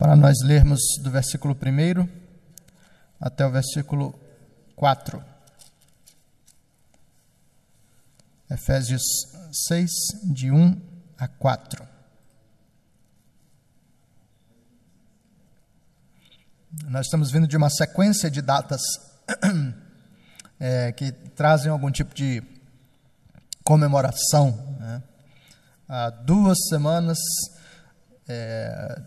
[0.00, 2.08] para nós lermos do versículo 1
[3.20, 4.18] até o versículo
[4.74, 5.22] 4.
[8.50, 9.02] Efésios
[9.68, 9.90] 6,
[10.32, 10.80] de 1
[11.18, 11.86] a 4.
[16.84, 18.80] Nós estamos vindo de uma sequência de datas
[20.58, 22.42] é, que trazem algum tipo de
[23.62, 24.78] comemoração.
[24.80, 25.02] Né?
[25.86, 27.18] Há duas semanas,
[28.26, 29.02] é,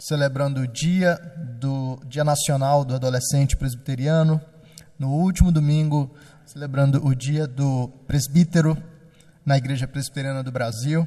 [0.00, 1.16] celebrando o dia
[1.58, 4.40] do Dia Nacional do Adolescente Presbiteriano.
[4.96, 6.14] No último domingo,
[6.46, 8.80] celebrando o Dia do Presbítero
[9.44, 11.06] na Igreja Presbiteriana do Brasil.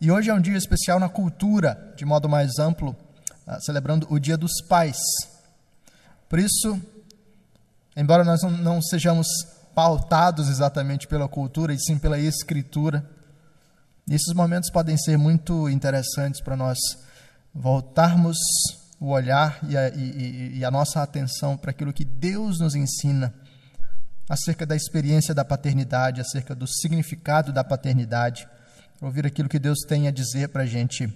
[0.00, 2.94] E hoje é um dia especial na cultura, de modo mais amplo,
[3.44, 4.98] ah, celebrando o Dia dos Pais.
[6.28, 6.80] Por isso,
[7.96, 9.26] embora nós não sejamos
[9.74, 13.04] pautados exatamente pela cultura, e sim pela escritura,
[14.08, 16.78] esses momentos podem ser muito interessantes para nós
[17.56, 18.36] voltarmos
[19.00, 23.34] o olhar e a, e, e a nossa atenção para aquilo que Deus nos ensina
[24.28, 28.46] acerca da experiência da paternidade, acerca do significado da paternidade,
[29.00, 31.12] ouvir aquilo que Deus tem a dizer para a gente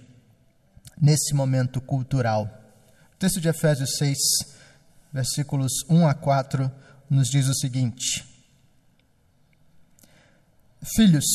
[0.99, 2.49] nesse momento cultural.
[3.13, 4.17] O texto de Efésios 6,
[5.13, 6.71] versículos 1 a 4,
[7.09, 8.25] nos diz o seguinte:
[10.95, 11.25] Filhos,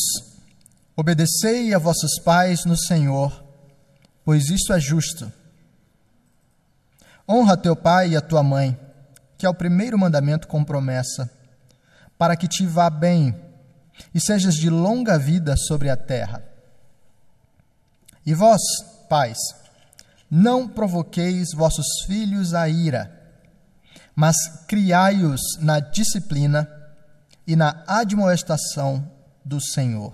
[0.97, 3.46] obedecei a vossos pais no Senhor
[4.27, 5.33] pois isto é justo.
[7.29, 8.77] Honra teu pai e a tua mãe,
[9.39, 11.31] que é o primeiro mandamento com promessa,
[12.19, 13.41] para que te vá bem
[14.13, 16.43] e sejas de longa vida sobre a terra.
[18.27, 18.61] E vós,
[19.09, 19.39] pais,
[20.29, 23.13] não provoqueis vossos filhos a ira,
[24.13, 26.69] mas criai-os na disciplina
[27.47, 29.09] e na admoestação
[29.45, 30.13] do Senhor.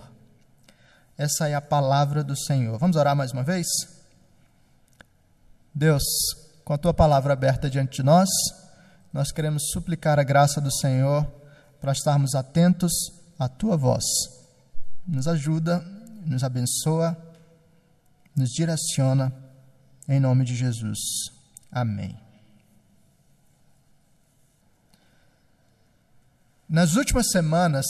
[1.17, 2.79] Essa é a palavra do Senhor.
[2.79, 3.67] Vamos orar mais uma vez?
[5.75, 6.03] Deus,
[6.65, 8.29] com a tua palavra aberta diante de nós,
[9.13, 11.27] nós queremos suplicar a graça do Senhor
[11.81, 12.93] para estarmos atentos
[13.39, 14.05] à tua voz.
[15.07, 15.81] Nos ajuda,
[16.25, 17.17] nos abençoa,
[18.37, 19.33] nos direciona,
[20.09, 20.99] em nome de Jesus.
[21.71, 22.19] Amém.
[26.69, 27.87] Nas últimas semanas,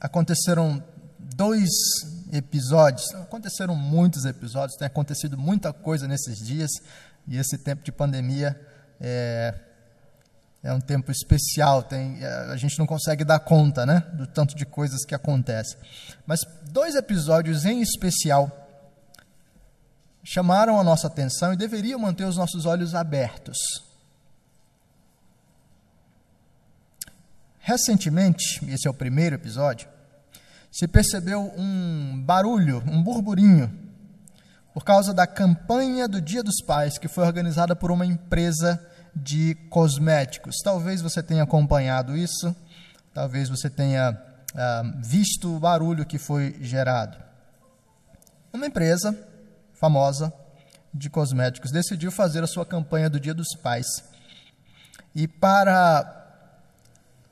[0.00, 0.82] aconteceram
[1.18, 1.68] dois
[2.32, 3.12] episódios.
[3.14, 6.70] Aconteceram muitos episódios, tem acontecido muita coisa nesses dias
[7.26, 8.58] e esse tempo de pandemia
[9.00, 9.54] é,
[10.62, 11.82] é um tempo especial.
[11.82, 15.78] Tem, é, a gente não consegue dar conta, né, do tanto de coisas que acontecem.
[16.26, 18.64] Mas dois episódios em especial
[20.24, 23.58] chamaram a nossa atenção e deveriam manter os nossos olhos abertos.
[27.60, 29.88] Recentemente, esse é o primeiro episódio,
[30.76, 33.72] se percebeu um barulho, um burburinho,
[34.74, 38.78] por causa da campanha do Dia dos Pais, que foi organizada por uma empresa
[39.14, 40.56] de cosméticos.
[40.62, 42.54] Talvez você tenha acompanhado isso,
[43.14, 44.20] talvez você tenha
[44.54, 47.16] ah, visto o barulho que foi gerado.
[48.52, 49.18] Uma empresa
[49.72, 50.30] famosa
[50.92, 53.86] de cosméticos decidiu fazer a sua campanha do Dia dos Pais.
[55.14, 56.04] E para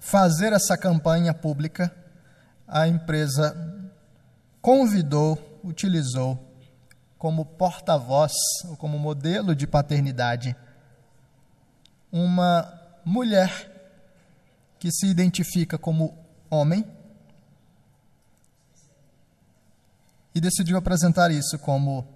[0.01, 1.95] fazer essa campanha pública,
[2.67, 3.91] a empresa
[4.61, 6.53] convidou, utilizou
[7.19, 8.33] como porta-voz,
[8.69, 10.57] ou como modelo de paternidade,
[12.13, 13.71] uma mulher
[14.79, 16.17] que se identifica como
[16.51, 16.87] homem
[20.35, 22.07] e decidiu apresentar isso como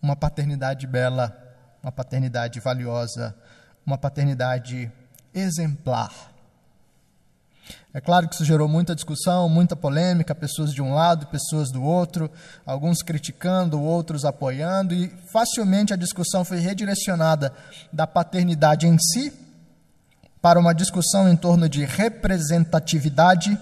[0.00, 1.36] uma paternidade bela,
[1.82, 3.34] uma paternidade valiosa,
[3.86, 4.92] uma paternidade
[5.32, 6.33] exemplar.
[7.92, 11.82] É claro que isso gerou muita discussão, muita polêmica, pessoas de um lado, pessoas do
[11.82, 12.30] outro,
[12.66, 17.52] alguns criticando, outros apoiando, e facilmente a discussão foi redirecionada
[17.92, 19.32] da paternidade em si
[20.42, 23.58] para uma discussão em torno de representatividade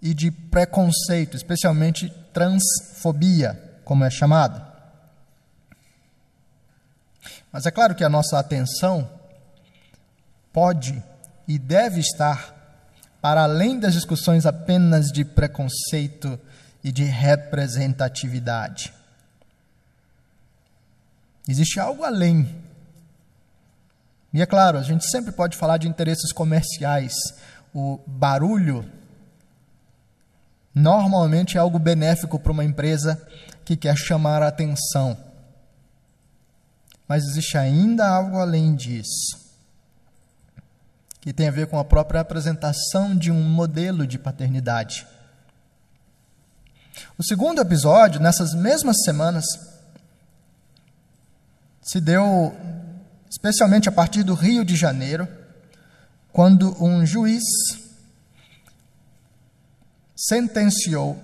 [0.00, 4.68] e de preconceito, especialmente transfobia, como é chamada.
[7.50, 9.10] Mas é claro que a nossa atenção
[10.52, 11.02] pode
[11.48, 12.57] e deve estar
[13.20, 16.38] para além das discussões apenas de preconceito
[16.82, 18.92] e de representatividade.
[21.48, 22.62] Existe algo além.
[24.32, 27.14] E é claro, a gente sempre pode falar de interesses comerciais.
[27.74, 28.84] O barulho
[30.74, 33.20] normalmente é algo benéfico para uma empresa
[33.64, 35.16] que quer chamar a atenção.
[37.08, 39.47] Mas existe ainda algo além disso
[41.28, 45.06] que tem a ver com a própria apresentação de um modelo de paternidade.
[47.18, 49.44] O segundo episódio, nessas mesmas semanas,
[51.82, 52.56] se deu
[53.28, 55.28] especialmente a partir do Rio de Janeiro,
[56.32, 57.44] quando um juiz
[60.16, 61.22] sentenciou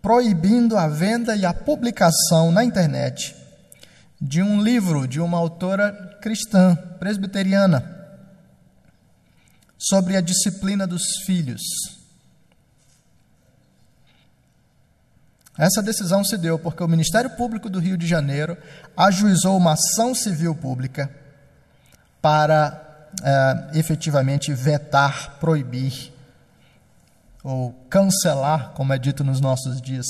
[0.00, 3.36] proibindo a venda e a publicação na internet
[4.18, 8.01] de um livro de uma autora cristã, presbiteriana,
[9.82, 11.62] sobre a disciplina dos filhos.
[15.58, 18.56] Essa decisão se deu porque o Ministério Público do Rio de Janeiro
[18.96, 21.10] ajuizou uma ação civil pública
[22.22, 26.12] para é, efetivamente vetar, proibir
[27.44, 30.06] ou cancelar, como é dito nos nossos dias,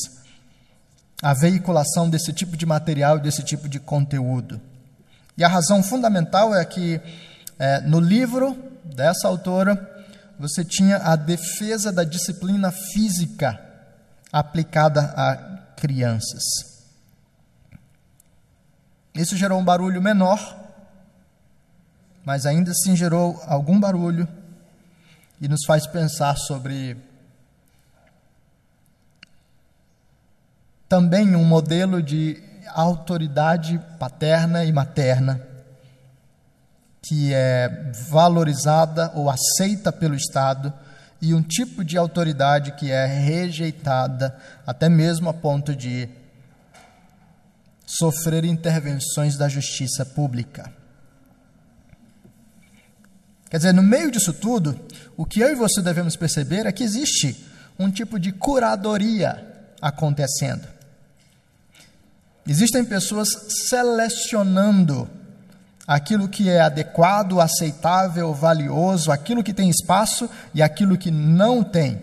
[1.23, 4.61] a veiculação desse tipo de material e desse tipo de conteúdo.
[5.37, 7.01] E a razão fundamental é que
[7.59, 9.91] é, no livro dessa autora
[10.39, 13.61] você tinha a defesa da disciplina física
[14.33, 15.37] aplicada a
[15.77, 16.43] crianças.
[19.15, 20.59] Isso gerou um barulho menor,
[22.25, 24.27] mas ainda assim gerou algum barulho
[25.41, 26.97] e nos faz pensar sobre
[30.89, 32.43] também um modelo de
[32.75, 35.52] autoridade paterna e materna
[37.03, 40.73] que é valorizada ou aceita pelo Estado
[41.21, 46.09] e um tipo de autoridade que é rejeitada, até mesmo a ponto de
[47.85, 50.73] sofrer intervenções da justiça pública.
[53.51, 54.81] Quer dizer, no meio disso tudo,
[55.17, 57.45] o que eu e você devemos perceber é que existe
[57.79, 59.47] um tipo de curadoria
[59.81, 60.67] acontecendo.
[62.47, 63.29] Existem pessoas
[63.69, 65.09] selecionando
[65.93, 72.01] aquilo que é adequado, aceitável, valioso, aquilo que tem espaço e aquilo que não tem.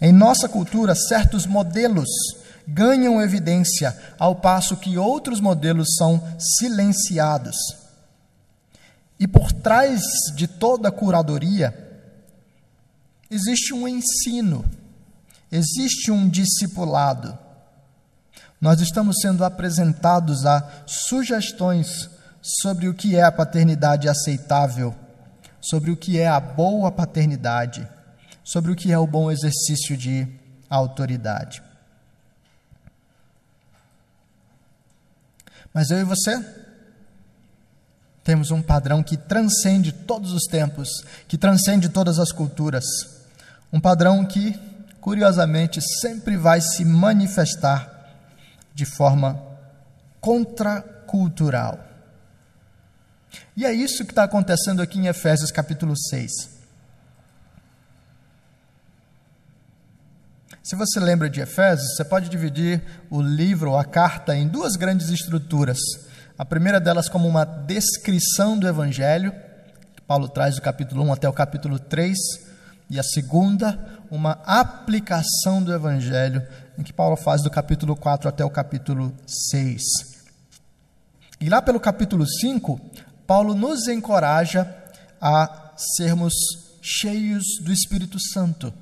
[0.00, 2.08] Em nossa cultura, certos modelos
[2.66, 7.56] ganham evidência, ao passo que outros modelos são silenciados.
[9.18, 10.00] E por trás
[10.36, 11.76] de toda a curadoria,
[13.28, 14.64] existe um ensino,
[15.50, 17.36] existe um discipulado
[18.62, 22.08] nós estamos sendo apresentados a sugestões
[22.40, 24.94] sobre o que é a paternidade aceitável,
[25.60, 27.88] sobre o que é a boa paternidade,
[28.44, 30.28] sobre o que é o bom exercício de
[30.70, 31.60] autoridade.
[35.74, 36.40] Mas eu e você
[38.22, 40.88] temos um padrão que transcende todos os tempos,
[41.26, 42.84] que transcende todas as culturas.
[43.72, 44.56] Um padrão que,
[45.00, 47.91] curiosamente, sempre vai se manifestar
[48.74, 49.42] de forma
[50.20, 51.78] contracultural.
[53.56, 56.52] E é isso que está acontecendo aqui em Efésios capítulo 6.
[60.62, 65.08] Se você lembra de Efésios, você pode dividir o livro a carta em duas grandes
[65.08, 65.78] estruturas.
[66.38, 69.32] A primeira delas como uma descrição do evangelho,
[69.94, 72.16] que Paulo traz do capítulo 1 até o capítulo 3,
[72.88, 73.78] e a segunda,
[74.10, 76.46] uma aplicação do evangelho
[76.78, 79.82] em que Paulo faz do capítulo 4 até o capítulo 6.
[81.40, 82.80] E lá pelo capítulo 5,
[83.26, 84.74] Paulo nos encoraja
[85.20, 86.32] a sermos
[86.80, 88.72] cheios do Espírito Santo.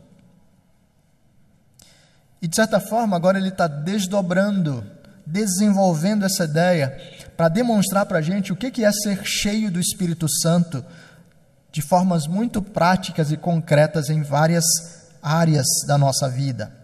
[2.43, 4.85] E de certa forma, agora ele está desdobrando,
[5.27, 6.99] desenvolvendo essa ideia
[7.37, 10.85] para demonstrar para a gente o que é ser cheio do Espírito Santo
[11.73, 14.65] de formas muito práticas e concretas em várias
[15.23, 16.80] áreas da nossa vida.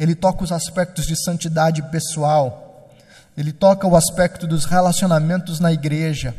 [0.00, 2.88] Ele toca os aspectos de santidade pessoal,
[3.36, 6.34] ele toca o aspecto dos relacionamentos na igreja,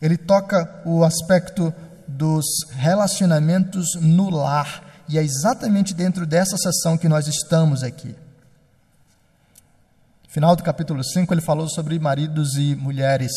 [0.00, 1.74] ele toca o aspecto
[2.06, 8.14] dos relacionamentos no lar, e é exatamente dentro dessa sessão que nós estamos aqui.
[10.28, 13.32] Final do capítulo 5, ele falou sobre maridos e mulheres.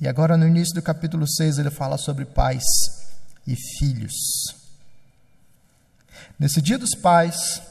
[0.00, 2.62] E agora, no início do capítulo 6, ele fala sobre pais
[3.44, 4.65] e filhos.
[6.38, 7.62] Nesse dia dos pais,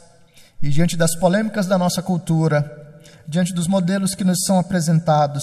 [0.62, 5.42] e diante das polêmicas da nossa cultura, diante dos modelos que nos são apresentados,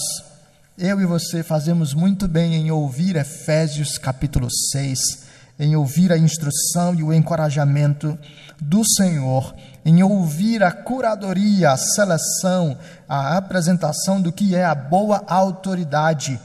[0.76, 5.24] eu e você fazemos muito bem em ouvir Efésios capítulo 6,
[5.58, 8.18] em ouvir a instrução e o encorajamento
[8.60, 12.76] do Senhor, em ouvir a curadoria, a seleção,
[13.08, 16.40] a apresentação do que é a boa autoridade,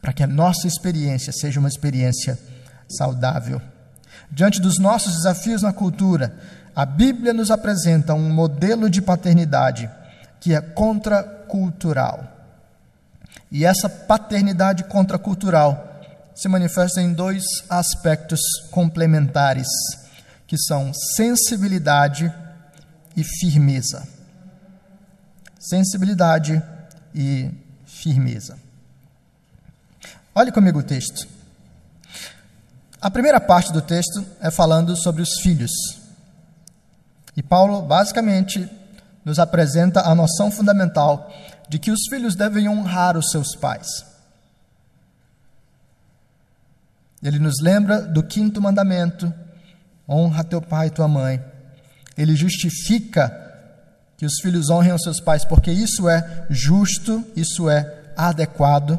[0.00, 2.38] para que a nossa experiência seja uma experiência
[2.88, 3.60] saudável.
[4.30, 6.36] Diante dos nossos desafios na cultura,
[6.74, 9.90] a Bíblia nos apresenta um modelo de paternidade
[10.40, 12.32] que é contracultural.
[13.50, 16.02] E essa paternidade contracultural
[16.34, 18.40] se manifesta em dois aspectos
[18.70, 19.68] complementares,
[20.46, 22.32] que são sensibilidade
[23.16, 24.06] e firmeza.
[25.58, 26.62] Sensibilidade
[27.14, 27.50] e
[27.86, 28.58] firmeza.
[30.34, 31.35] Olhe comigo o texto.
[33.00, 35.70] A primeira parte do texto é falando sobre os filhos.
[37.36, 38.68] E Paulo, basicamente,
[39.24, 41.30] nos apresenta a noção fundamental
[41.68, 43.86] de que os filhos devem honrar os seus pais.
[47.22, 49.32] Ele nos lembra do quinto mandamento:
[50.08, 51.42] honra teu pai e tua mãe.
[52.16, 53.46] Ele justifica
[54.16, 58.98] que os filhos honrem os seus pais, porque isso é justo, isso é adequado.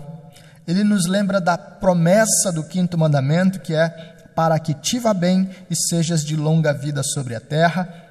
[0.68, 3.88] Ele nos lembra da promessa do quinto mandamento, que é
[4.36, 8.06] para que te vá bem e sejas de longa vida sobre a terra.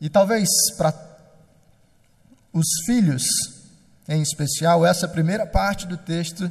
[0.00, 0.48] E talvez
[0.78, 0.94] para
[2.52, 3.24] os filhos,
[4.08, 6.50] em especial, essa primeira parte do texto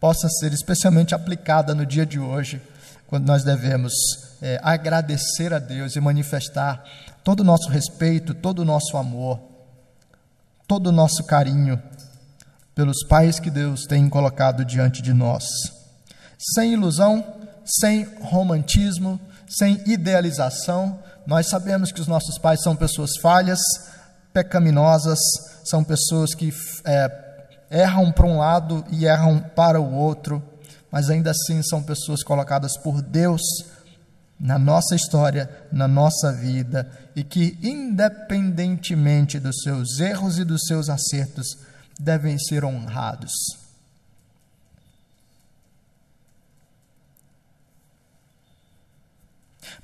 [0.00, 2.60] possa ser especialmente aplicada no dia de hoje,
[3.06, 3.92] quando nós devemos
[4.40, 6.84] é, agradecer a Deus e manifestar
[7.22, 9.40] todo o nosso respeito, todo o nosso amor,
[10.66, 11.80] todo o nosso carinho
[12.74, 15.44] pelos pais que Deus tem colocado diante de nós.
[16.54, 17.24] Sem ilusão,
[17.64, 23.60] sem romantismo, sem idealização, nós sabemos que os nossos pais são pessoas falhas,
[24.32, 25.18] pecaminosas,
[25.64, 26.52] são pessoas que
[26.84, 27.10] é,
[27.70, 30.42] erram para um lado e erram para o outro,
[30.90, 33.40] mas ainda assim são pessoas colocadas por Deus
[34.38, 40.90] na nossa história, na nossa vida, e que, independentemente dos seus erros e dos seus
[40.90, 41.56] acertos,
[41.98, 43.32] devem ser honrados.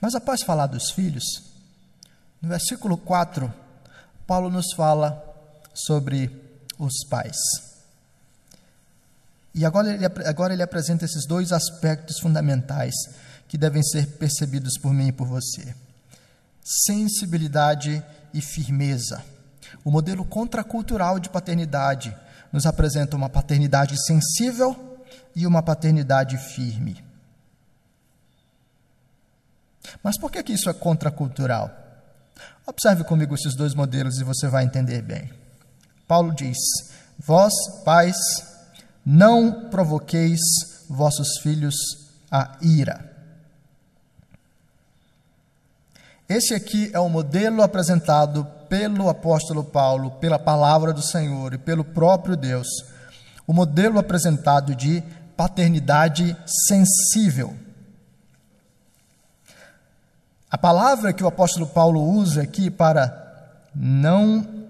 [0.01, 1.25] Mas após falar dos filhos,
[2.41, 3.53] no versículo 4,
[4.27, 5.23] Paulo nos fala
[5.75, 6.31] sobre
[6.79, 7.37] os pais.
[9.55, 12.95] E agora ele, agora ele apresenta esses dois aspectos fundamentais
[13.49, 15.75] que devem ser percebidos por mim e por você:
[16.63, 18.03] sensibilidade
[18.33, 19.23] e firmeza.
[19.85, 22.17] O modelo contracultural de paternidade
[22.53, 24.99] nos apresenta uma paternidade sensível
[25.35, 27.03] e uma paternidade firme.
[30.03, 31.71] Mas por que, que isso é contracultural?
[32.67, 35.31] Observe comigo esses dois modelos e você vai entender bem.
[36.07, 36.59] Paulo diz:
[37.19, 37.53] Vós,
[37.85, 38.17] pais,
[39.05, 40.41] não provoqueis
[40.89, 41.75] vossos filhos
[42.31, 43.09] a ira.
[46.29, 51.85] Esse aqui é o modelo apresentado pelo apóstolo Paulo, pela palavra do Senhor e pelo
[51.85, 52.69] próprio Deus.
[53.47, 55.03] O modelo apresentado de
[55.37, 56.35] paternidade
[56.67, 57.55] sensível.
[60.51, 64.67] A palavra que o apóstolo Paulo usa aqui para não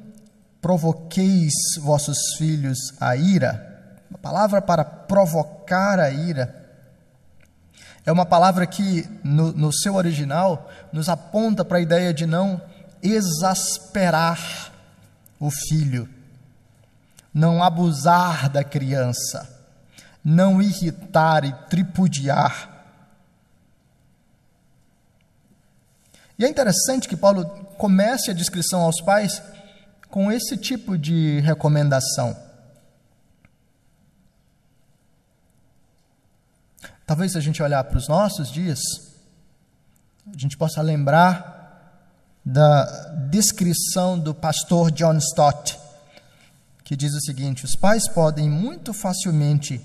[0.61, 3.71] provoqueis vossos filhos a ira
[4.13, 6.57] a palavra para provocar a ira
[8.05, 12.61] é uma palavra que, no, no seu original, nos aponta para a ideia de não
[13.03, 14.73] exasperar
[15.39, 16.09] o filho,
[17.33, 19.49] não abusar da criança,
[20.25, 22.69] não irritar e tripudiar.
[26.39, 27.45] E é interessante que Paulo
[27.77, 29.43] comece a descrição aos pais
[30.09, 32.37] com esse tipo de recomendação.
[37.07, 38.79] Talvez se a gente olhar para os nossos dias,
[40.33, 41.60] a gente possa lembrar
[42.53, 42.85] da
[43.31, 45.79] descrição do pastor John Stott,
[46.83, 49.81] que diz o seguinte: os pais podem muito facilmente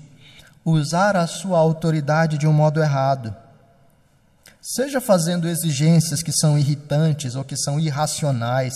[0.64, 3.34] usar a sua autoridade de um modo errado,
[4.60, 8.74] seja fazendo exigências que são irritantes ou que são irracionais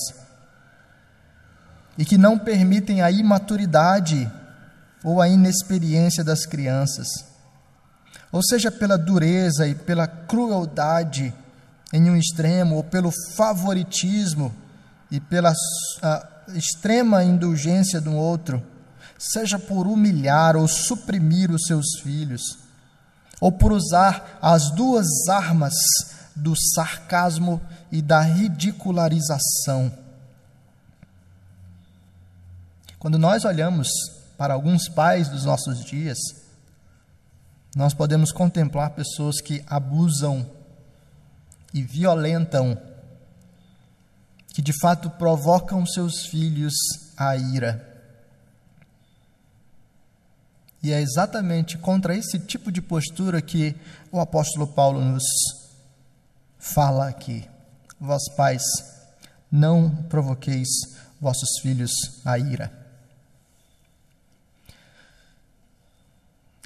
[1.98, 4.30] e que não permitem a imaturidade
[5.02, 7.08] ou a inexperiência das crianças
[8.30, 11.34] ou seja pela dureza e pela crueldade
[11.92, 14.54] em um extremo, ou pelo favoritismo
[15.10, 15.52] e pela
[16.54, 18.62] extrema indulgência do outro,
[19.18, 22.58] seja por humilhar ou suprimir os seus filhos,
[23.40, 25.74] ou por usar as duas armas
[26.34, 29.92] do sarcasmo e da ridicularização.
[32.98, 33.88] Quando nós olhamos
[34.36, 36.18] para alguns pais dos nossos dias,
[37.74, 40.46] nós podemos contemplar pessoas que abusam
[41.72, 42.80] e violentam,
[44.48, 46.74] que de fato provocam seus filhos
[47.16, 47.86] à ira.
[50.82, 53.76] E é exatamente contra esse tipo de postura que
[54.10, 55.24] o apóstolo Paulo nos
[56.58, 57.48] fala aqui.
[58.00, 58.62] Vós, pais,
[59.52, 60.68] não provoqueis
[61.20, 61.92] vossos filhos
[62.24, 62.80] à ira.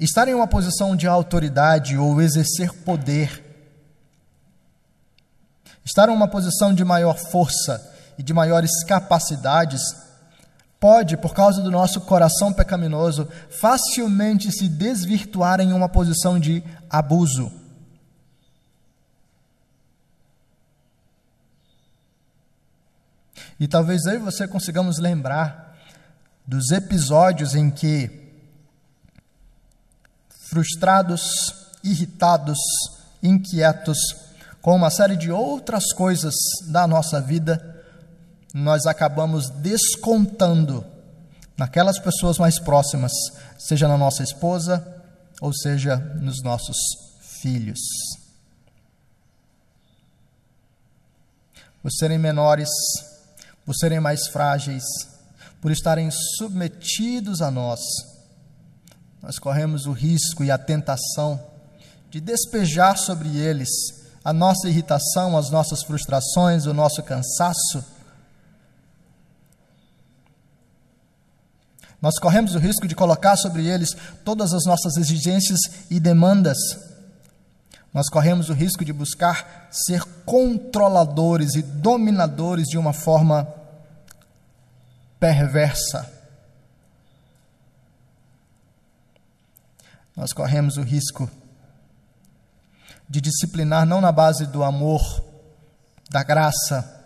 [0.00, 3.43] estar em uma posição de autoridade ou exercer poder,
[5.84, 9.82] estar em uma posição de maior força e de maiores capacidades,
[10.80, 13.28] pode, por causa do nosso coração pecaminoso,
[13.60, 17.50] facilmente se desvirtuar em uma posição de abuso.
[23.58, 25.76] E talvez e você consigamos lembrar
[26.46, 28.24] dos episódios em que
[30.28, 32.58] frustrados, irritados,
[33.22, 33.98] inquietos,
[34.64, 36.33] com uma série de outras coisas
[36.68, 37.85] da nossa vida,
[38.54, 40.83] nós acabamos descontando
[41.54, 43.12] naquelas pessoas mais próximas,
[43.59, 45.04] seja na nossa esposa
[45.38, 46.78] ou seja nos nossos
[47.42, 47.78] filhos.
[51.83, 52.71] Por serem menores,
[53.66, 54.83] por serem mais frágeis,
[55.61, 57.80] por estarem submetidos a nós,
[59.21, 61.38] nós corremos o risco e a tentação
[62.11, 67.85] de despejar sobre eles a nossa irritação, as nossas frustrações, o nosso cansaço.
[72.00, 73.90] Nós corremos o risco de colocar sobre eles
[74.25, 76.59] todas as nossas exigências e demandas.
[77.93, 83.47] Nós corremos o risco de buscar ser controladores e dominadores de uma forma
[85.21, 86.14] perversa.
[90.16, 91.28] nós corremos o risco
[93.08, 95.02] de disciplinar não na base do amor,
[96.11, 97.02] da graça,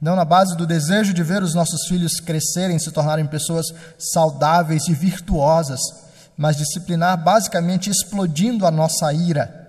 [0.00, 3.66] não na base do desejo de ver os nossos filhos crescerem, se tornarem pessoas
[3.98, 5.80] saudáveis e virtuosas,
[6.36, 9.60] mas disciplinar basicamente explodindo a nossa ira.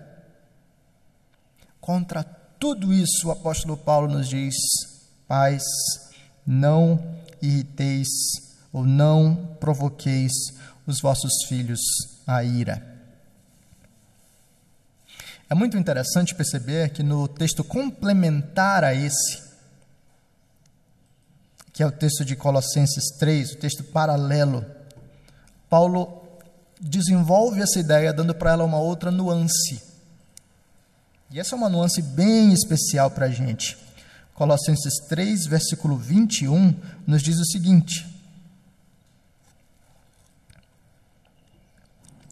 [1.79, 4.55] Contra tudo isso, o apóstolo Paulo nos diz:
[5.27, 5.63] pais,
[6.45, 6.99] não
[7.41, 8.07] irriteis
[8.71, 10.31] ou não provoqueis
[10.87, 11.79] os vossos filhos
[12.25, 12.92] a ira.
[15.53, 19.39] É muito interessante perceber que no texto complementar a esse,
[21.71, 24.65] que é o texto de Colossenses 3, o texto paralelo,
[25.69, 26.23] Paulo
[26.81, 29.79] desenvolve essa ideia dando para ela uma outra nuance.
[31.29, 33.77] E essa é uma nuance bem especial para a gente.
[34.33, 36.73] Colossenses 3, versículo 21,
[37.05, 38.11] nos diz o seguinte: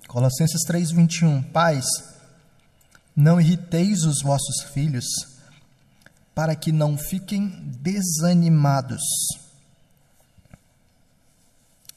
[0.07, 1.85] Colossenses 3:21 Pais,
[3.15, 5.05] não irriteis os vossos filhos,
[6.33, 7.49] para que não fiquem
[7.81, 9.01] desanimados.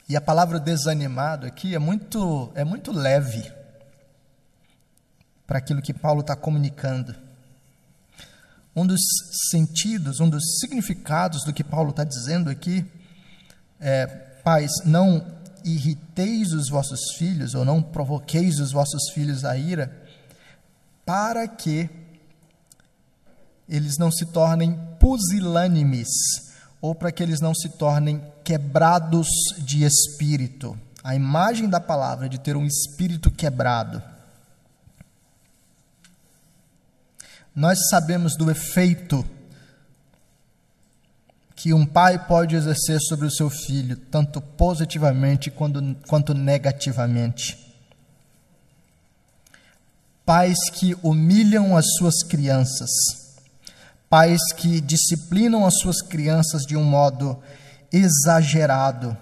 [0.09, 3.51] E a palavra desanimado aqui é muito é muito leve
[5.47, 7.15] para aquilo que Paulo está comunicando.
[8.77, 9.01] Um dos
[9.51, 12.85] sentidos, um dos significados do que Paulo está dizendo aqui
[13.81, 14.07] é:
[14.43, 15.25] pais, não
[15.65, 20.04] irriteis os vossos filhos, ou não provoqueis os vossos filhos a ira,
[21.05, 21.89] para que
[23.69, 26.09] eles não se tornem pusilânimes,
[26.81, 29.27] ou para que eles não se tornem quebrados
[29.59, 30.79] de espírito.
[31.03, 34.03] A imagem da palavra de ter um espírito quebrado.
[37.55, 39.25] Nós sabemos do efeito
[41.55, 47.64] que um pai pode exercer sobre o seu filho, tanto positivamente quanto, quanto negativamente.
[50.25, 52.91] Pais que humilham as suas crianças,
[54.09, 57.39] pais que disciplinam as suas crianças de um modo
[57.93, 59.17] exagerado,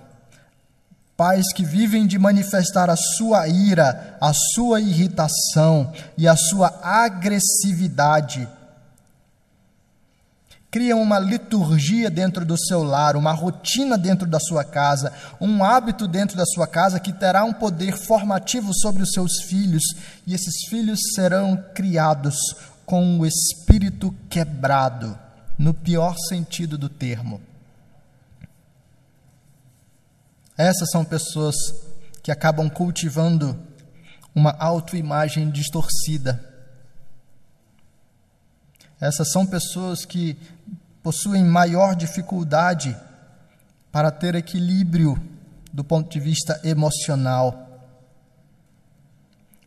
[1.16, 8.48] pais que vivem de manifestar a sua ira, a sua irritação e a sua agressividade
[10.72, 16.08] criam uma liturgia dentro do seu lar, uma rotina dentro da sua casa, um hábito
[16.08, 19.82] dentro da sua casa que terá um poder formativo sobre os seus filhos,
[20.26, 22.36] e esses filhos serão criados
[22.86, 25.16] com o espírito quebrado,
[25.58, 27.38] no pior sentido do termo.
[30.56, 31.54] Essas são pessoas
[32.22, 33.60] que acabam cultivando
[34.34, 36.51] uma autoimagem distorcida
[39.02, 40.38] essas são pessoas que
[41.02, 42.96] possuem maior dificuldade
[43.90, 45.20] para ter equilíbrio
[45.72, 47.80] do ponto de vista emocional.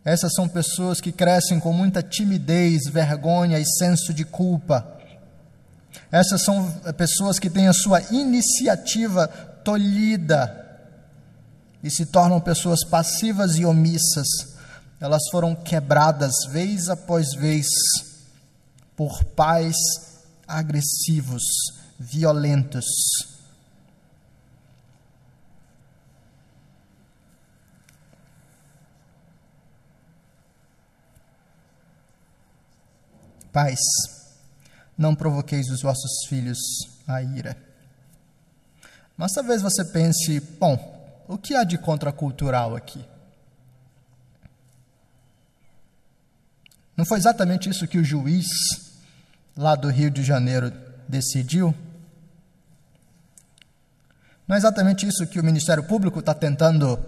[0.06, 4.88] Essas são pessoas que crescem com muita timidez, vergonha e senso de culpa.
[6.10, 9.28] Essas são pessoas que têm a sua iniciativa
[9.66, 10.80] tolhida
[11.84, 14.28] e se tornam pessoas passivas e omissas.
[14.98, 17.68] Elas foram quebradas vez após vez
[18.96, 19.76] por pais
[20.48, 21.44] agressivos,
[22.00, 22.86] violentos.
[33.52, 33.80] Pais,
[34.98, 36.60] não provoqueis os vossos filhos
[37.08, 37.58] à ira.
[39.18, 43.04] Mas talvez você pense, bom, o que há de contracultural aqui?
[46.98, 48.46] Não foi exatamente isso que o juiz
[49.56, 50.72] lá do Rio de Janeiro
[51.08, 51.74] decidiu?
[54.48, 57.00] Não é exatamente isso que o Ministério Público está tentando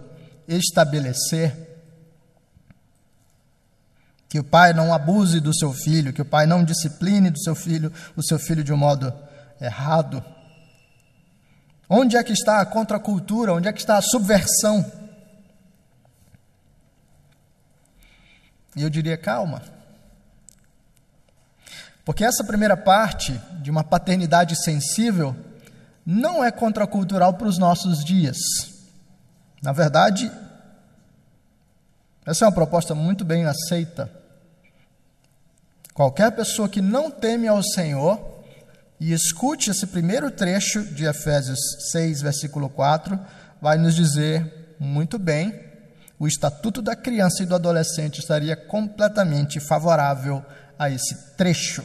[0.46, 1.66] estabelecer?
[4.28, 7.54] Que o pai não abuse do seu filho, que o pai não discipline do seu
[7.54, 9.12] filho, o seu filho de um modo
[9.60, 10.22] errado.
[11.88, 13.54] Onde é que está a contracultura?
[13.54, 14.84] Onde é que está a subversão?
[18.76, 19.62] E eu diria, calma.
[22.08, 25.36] Porque essa primeira parte de uma paternidade sensível
[26.06, 28.38] não é contracultural para os nossos dias.
[29.62, 30.32] Na verdade,
[32.24, 34.10] essa é uma proposta muito bem aceita.
[35.92, 38.42] Qualquer pessoa que não teme ao Senhor
[38.98, 41.60] e escute esse primeiro trecho de Efésios
[41.92, 43.20] 6, versículo 4,
[43.60, 45.62] vai nos dizer muito bem:
[46.18, 50.42] o estatuto da criança e do adolescente estaria completamente favorável
[50.78, 51.84] a esse trecho.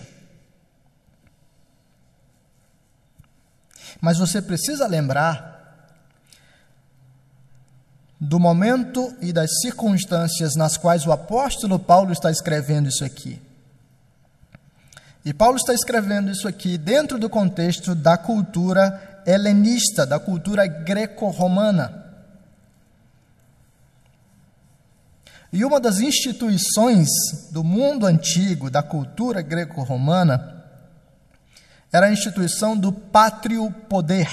[4.00, 5.54] Mas você precisa lembrar
[8.20, 13.42] do momento e das circunstâncias nas quais o apóstolo Paulo está escrevendo isso aqui.
[15.26, 22.03] E Paulo está escrevendo isso aqui dentro do contexto da cultura helenista, da cultura greco-romana.
[25.54, 27.08] E uma das instituições
[27.52, 30.66] do mundo antigo, da cultura greco-romana,
[31.92, 34.28] era a instituição do pátrio poder.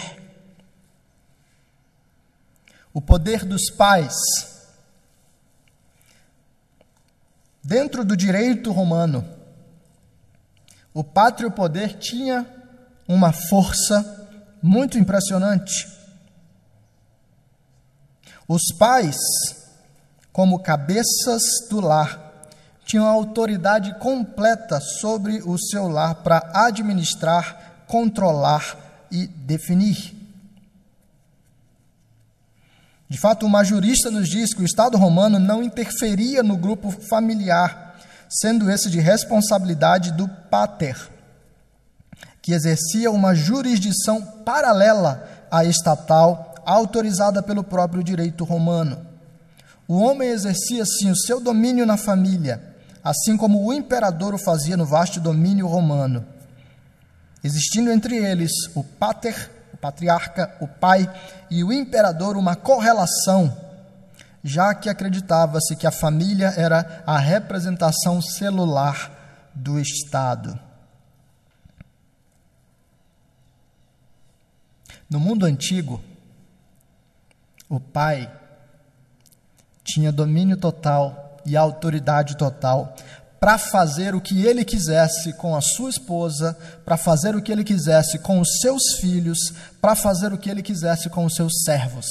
[2.91, 4.15] O poder dos pais.
[7.63, 9.23] Dentro do direito romano,
[10.95, 12.47] o pátrio poder tinha
[13.07, 14.27] uma força
[14.63, 15.87] muito impressionante.
[18.49, 19.19] Os pais,
[20.41, 22.19] como cabeças do lar,
[22.87, 28.75] tinham autoridade completa sobre o seu lar para administrar, controlar
[29.13, 30.17] e definir.
[33.07, 37.99] De fato, uma jurista nos diz que o Estado romano não interferia no grupo familiar
[38.31, 40.97] sendo esse de responsabilidade do pater,
[42.41, 49.10] que exercia uma jurisdição paralela à estatal, autorizada pelo próprio direito romano.
[49.91, 54.77] O homem exercia, sim, o seu domínio na família, assim como o imperador o fazia
[54.77, 56.25] no vasto domínio romano.
[57.43, 61.13] Existindo entre eles o pater, o patriarca, o pai
[61.51, 63.53] e o imperador uma correlação
[64.45, 70.57] já que acreditava-se que a família era a representação celular do Estado.
[75.09, 76.01] No mundo antigo,
[77.69, 78.40] o pai
[79.93, 82.95] tinha domínio total e autoridade total
[83.41, 87.65] para fazer o que ele quisesse com a sua esposa, para fazer o que ele
[87.65, 89.39] quisesse com os seus filhos,
[89.81, 92.07] para fazer o que ele quisesse com os seus servos.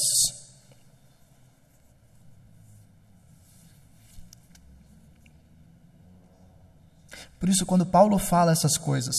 [7.40, 9.16] Por isso, quando Paulo fala essas coisas,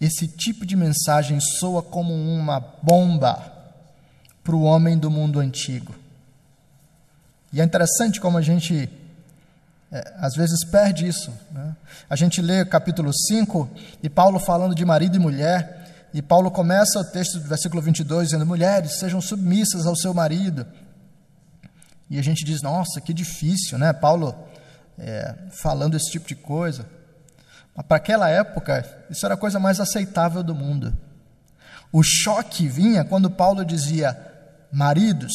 [0.00, 3.52] esse tipo de mensagem soa como uma bomba
[4.42, 5.94] para o homem do mundo antigo.
[7.54, 8.90] E é interessante como a gente,
[9.92, 11.32] é, às vezes, perde isso.
[11.52, 11.76] Né?
[12.10, 13.70] A gente lê o capítulo 5
[14.02, 18.30] e Paulo falando de marido e mulher, e Paulo começa o texto do versículo 22
[18.30, 20.66] dizendo: Mulheres, sejam submissas ao seu marido.
[22.10, 23.92] E a gente diz: Nossa, que difícil, né?
[23.92, 24.34] Paulo
[24.98, 26.84] é, falando esse tipo de coisa.
[27.72, 30.92] Mas para aquela época, isso era a coisa mais aceitável do mundo.
[31.92, 34.18] O choque vinha quando Paulo dizia:
[34.72, 35.32] Maridos,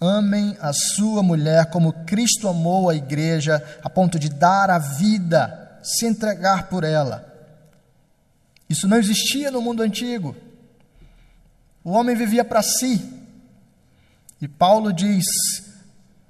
[0.00, 5.78] amem a sua mulher como Cristo amou a igreja, a ponto de dar a vida,
[5.82, 7.26] se entregar por ela.
[8.68, 10.36] Isso não existia no mundo antigo.
[11.82, 13.02] O homem vivia para si.
[14.40, 15.24] E Paulo diz: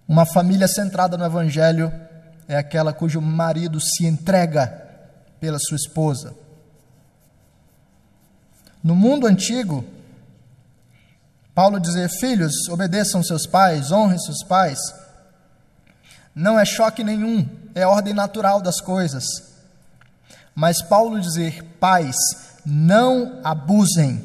[0.07, 1.93] uma família centrada no Evangelho
[2.47, 4.87] é aquela cujo marido se entrega
[5.41, 6.35] pela sua esposa.
[8.83, 9.85] No mundo antigo,
[11.59, 14.79] Paulo dizia: Filhos, obedeçam seus pais, honrem seus pais.
[16.33, 19.25] Não é choque nenhum, é ordem natural das coisas.
[20.55, 22.15] Mas Paulo dizer: Pais,
[22.65, 24.25] não abusem,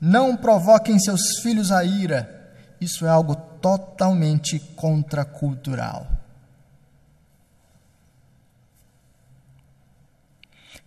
[0.00, 2.50] não provoquem seus filhos a ira,
[2.80, 6.06] isso é algo totalmente contracultural.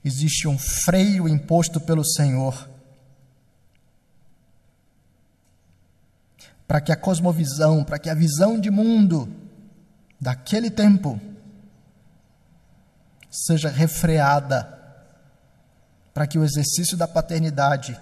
[0.04, 2.68] existe um freio imposto pelo Senhor
[6.68, 9.34] para que a cosmovisão, para que a visão de mundo
[10.20, 11.20] daquele tempo
[13.32, 14.76] seja refreada,
[16.14, 17.98] para que o exercício da paternidade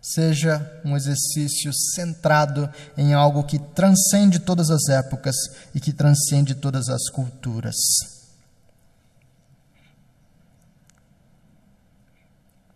[0.00, 5.34] seja um exercício centrado em algo que transcende todas as épocas
[5.74, 7.74] e que transcende todas as culturas.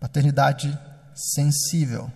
[0.00, 0.76] Paternidade
[1.14, 2.10] sensível.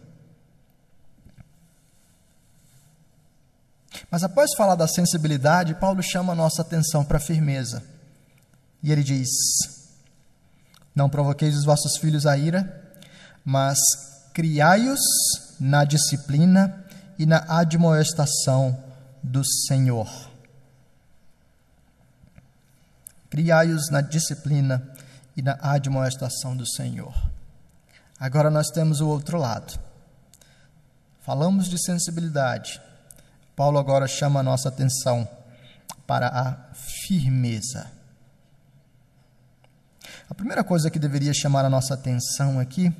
[4.10, 7.82] Mas após falar da sensibilidade, Paulo chama a nossa atenção para a firmeza.
[8.82, 9.28] E ele diz:
[10.94, 12.94] Não provoqueis os vossos filhos a ira,
[13.44, 13.78] mas
[14.32, 15.00] criai-os
[15.58, 16.84] na disciplina
[17.18, 18.84] e na admoestação
[19.22, 20.08] do Senhor.
[23.30, 24.88] Criai-os na disciplina
[25.36, 27.14] e na admoestação do Senhor.
[28.18, 29.78] Agora nós temos o outro lado.
[31.20, 32.80] Falamos de sensibilidade.
[33.56, 35.26] Paulo agora chama a nossa atenção
[36.06, 37.90] para a firmeza.
[40.28, 42.94] A primeira coisa que deveria chamar a nossa atenção aqui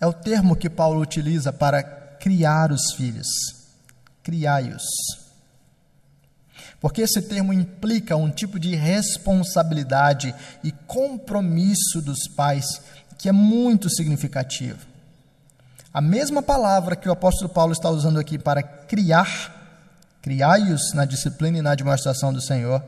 [0.00, 1.84] é o termo que Paulo utiliza para
[2.18, 3.28] criar os filhos.
[4.24, 4.82] Criai-os.
[6.80, 12.66] Porque esse termo implica um tipo de responsabilidade e compromisso dos pais
[13.16, 14.95] que é muito significativo.
[15.96, 19.50] A mesma palavra que o apóstolo Paulo está usando aqui para criar,
[20.20, 22.84] criai-os na disciplina e na demonstração do Senhor,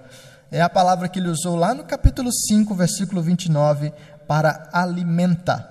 [0.53, 3.95] é a palavra que ele usou lá no capítulo 5, versículo 29,
[4.27, 5.67] para alimenta.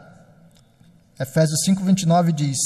[1.20, 2.58] Efésios 5, 29 diz: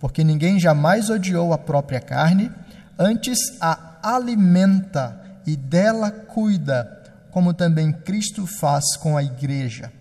[0.00, 2.50] Porque ninguém jamais odiou a própria carne,
[2.98, 9.92] antes a alimenta e dela cuida, como também Cristo faz com a igreja.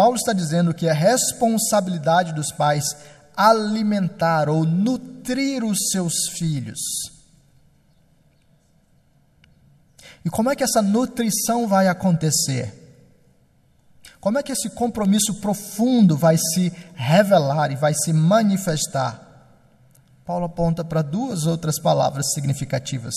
[0.00, 2.84] Paulo está dizendo que é responsabilidade dos pais
[3.36, 6.80] alimentar ou nutrir os seus filhos.
[10.24, 12.72] E como é que essa nutrição vai acontecer?
[14.18, 19.52] Como é que esse compromisso profundo vai se revelar e vai se manifestar?
[20.24, 23.16] Paulo aponta para duas outras palavras significativas: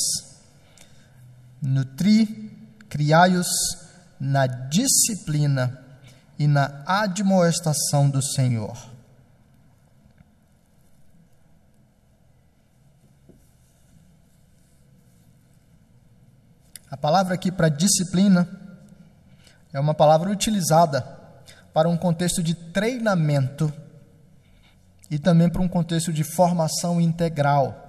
[1.62, 2.28] nutrir,
[2.89, 3.48] criai-os
[4.19, 5.83] na disciplina
[6.38, 8.78] e na admoestação do Senhor.
[16.89, 18.48] A palavra aqui para disciplina
[19.74, 21.02] é uma palavra utilizada
[21.74, 23.74] para um contexto de treinamento
[25.10, 27.84] e também para um contexto de formação integral.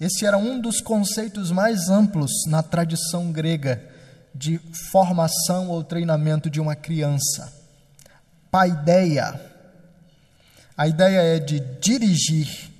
[0.00, 3.91] Esse era um dos conceitos mais amplos na tradição grega
[4.34, 4.58] de
[4.90, 7.52] formação ou treinamento de uma criança.
[8.50, 9.40] Paideia.
[10.76, 12.70] A ideia é de dirigir,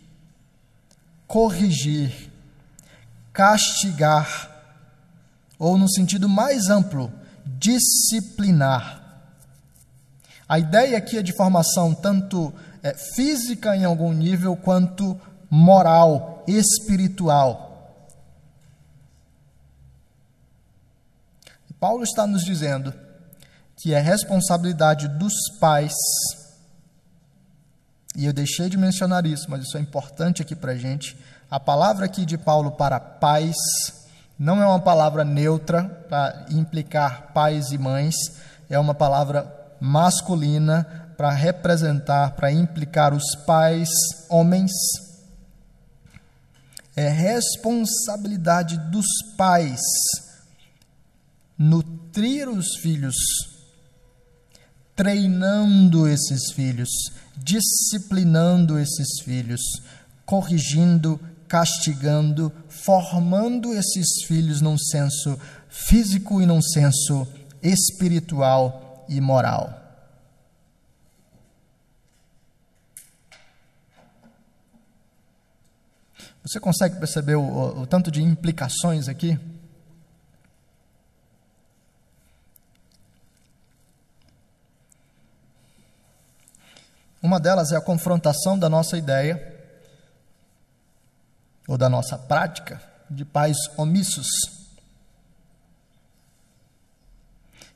[1.26, 2.30] corrigir,
[3.32, 4.50] castigar,
[5.58, 7.12] ou no sentido mais amplo,
[7.46, 9.00] disciplinar.
[10.48, 17.71] A ideia aqui é de formação tanto é, física em algum nível quanto moral, espiritual.
[21.82, 22.94] Paulo está nos dizendo
[23.76, 25.92] que é responsabilidade dos pais,
[28.14, 31.18] e eu deixei de mencionar isso, mas isso é importante aqui para a gente.
[31.50, 33.56] A palavra aqui de Paulo para pais
[34.38, 38.14] não é uma palavra neutra para implicar pais e mães,
[38.70, 43.88] é uma palavra masculina para representar, para implicar os pais,
[44.28, 44.70] homens.
[46.94, 49.80] É responsabilidade dos pais
[51.58, 53.16] nutrir os filhos,
[54.94, 56.90] treinando esses filhos,
[57.36, 59.60] disciplinando esses filhos,
[60.24, 65.38] corrigindo, castigando, formando esses filhos num senso
[65.68, 67.26] físico e num senso
[67.62, 69.78] espiritual e moral.
[76.42, 79.38] Você consegue perceber o, o, o tanto de implicações aqui?
[87.22, 89.50] Uma delas é a confrontação da nossa ideia,
[91.68, 94.26] ou da nossa prática, de pais omissos,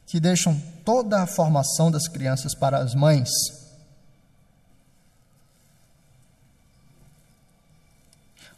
[0.05, 3.29] que deixam toda a formação das crianças para as mães.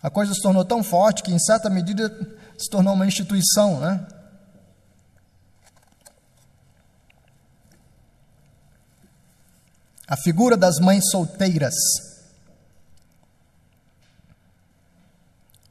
[0.02, 2.08] A coisa se tornou tão forte que, em certa medida,
[2.56, 4.06] se tornou uma instituição, né?
[10.08, 11.74] A figura das mães solteiras.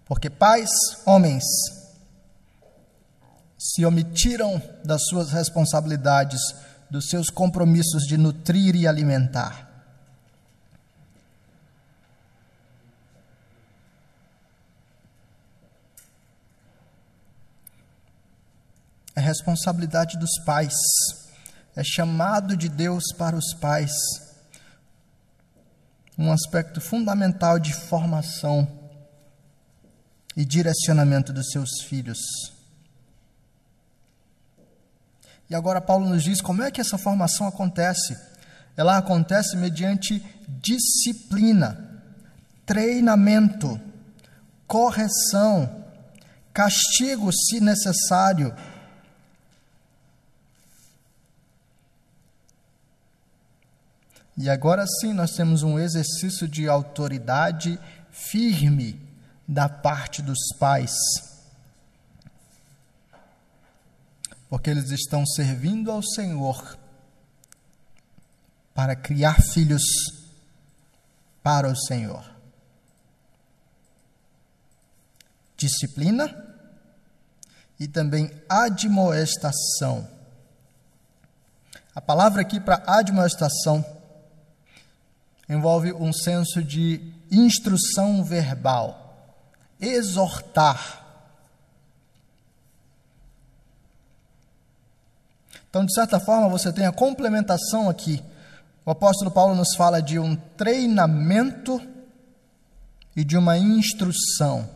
[0.06, 0.70] Porque pais,
[1.06, 1.44] homens,
[3.58, 6.40] se omitiram das suas responsabilidades,
[6.90, 9.66] dos seus compromissos de nutrir e alimentar.
[19.16, 20.76] É responsabilidade dos pais,
[21.76, 23.92] é chamado de Deus para os pais,
[26.18, 28.68] um aspecto fundamental de formação
[30.36, 32.18] e direcionamento dos seus filhos.
[35.50, 38.18] E agora Paulo nos diz como é que essa formação acontece.
[38.76, 42.02] Ela acontece mediante disciplina,
[42.66, 43.80] treinamento,
[44.68, 45.86] correção,
[46.54, 48.54] castigo, se necessário
[54.38, 57.80] E agora sim nós temos um exercício de autoridade
[58.12, 59.02] firme
[59.48, 60.96] da parte dos pais.
[64.48, 66.78] Porque eles estão servindo ao Senhor
[68.76, 69.82] para criar filhos
[71.42, 72.24] para o Senhor.
[75.58, 76.46] Disciplina
[77.80, 80.08] e também admoestação.
[81.96, 83.97] A palavra aqui para admoestação
[85.50, 89.36] envolve um senso de instrução verbal,
[89.80, 91.06] exortar.
[95.70, 98.22] Então, de certa forma, você tem a complementação aqui.
[98.86, 101.82] O apóstolo Paulo nos fala de um treinamento
[103.16, 104.70] e de uma instrução,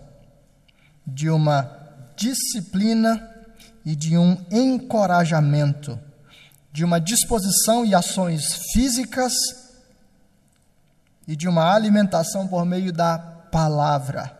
[1.06, 1.80] de uma
[2.16, 3.30] disciplina
[3.86, 6.00] e de um encorajamento,
[6.72, 9.34] de uma disposição e ações físicas
[11.28, 14.38] e de uma alimentação por meio da palavra.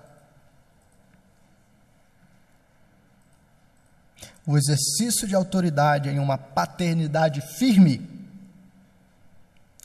[4.46, 8.10] O exercício de autoridade em uma paternidade firme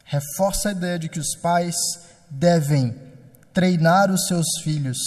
[0.05, 1.77] reforça a ideia de que os pais
[2.31, 2.97] devem
[3.53, 4.99] treinar os seus filhos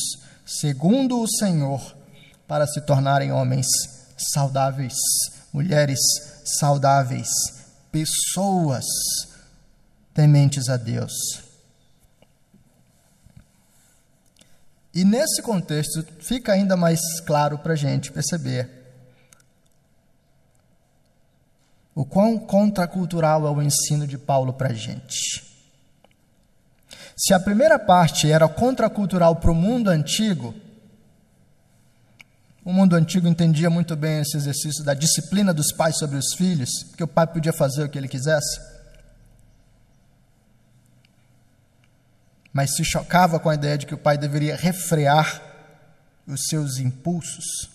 [0.45, 1.95] segundo o Senhor
[2.47, 3.67] para se tornarem homens
[4.17, 4.95] saudáveis,
[5.53, 5.99] mulheres
[6.59, 7.29] saudáveis,
[7.91, 8.85] pessoas
[10.13, 11.48] tementes a Deus.
[14.93, 18.69] E nesse contexto fica ainda mais claro para a gente perceber
[21.93, 25.43] o quão contracultural é o ensino de Paulo para a gente.
[27.15, 30.55] Se a primeira parte era contracultural para o mundo antigo,
[32.63, 36.69] o mundo antigo entendia muito bem esse exercício da disciplina dos pais sobre os filhos,
[36.95, 38.68] que o pai podia fazer o que ele quisesse.
[42.59, 45.41] Mas se chocava com a ideia de que o pai deveria refrear
[46.27, 47.69] os seus impulsos.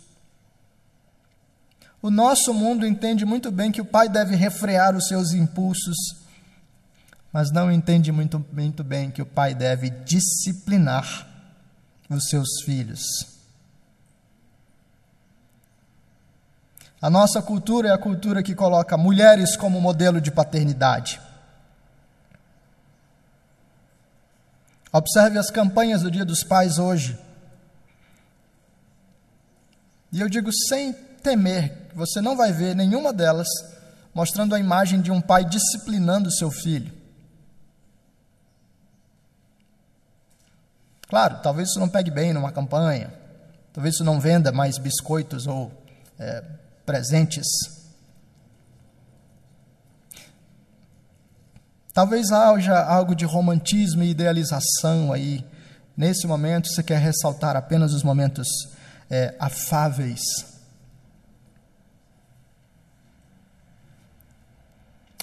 [2.03, 5.97] O nosso mundo entende muito bem que o pai deve refrear os seus impulsos,
[7.33, 11.27] mas não entende muito, muito bem que o pai deve disciplinar
[12.11, 13.01] os seus filhos.
[17.01, 21.23] A nossa cultura é a cultura que coloca mulheres como modelo de paternidade.
[24.94, 27.18] Observe as campanhas do Dia dos Pais hoje.
[30.12, 33.48] E eu digo sem temer, você não vai ver nenhuma delas
[34.14, 36.94] mostrando a imagem de um pai disciplinando seu filho.
[41.09, 43.12] Claro, talvez isso não pegue bem numa campanha,
[43.72, 45.72] talvez isso não venda mais biscoitos ou
[46.20, 46.40] é,
[46.87, 47.48] presentes
[51.94, 55.46] Talvez haja algo de romantismo e idealização aí.
[55.96, 58.48] Nesse momento, você quer ressaltar apenas os momentos
[59.08, 60.21] é, afáveis.